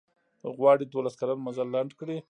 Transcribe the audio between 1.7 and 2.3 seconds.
لنډ کړي.